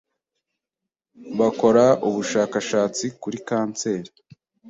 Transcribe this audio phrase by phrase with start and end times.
[1.39, 4.11] bakora ubushakashatsi kuri kanseri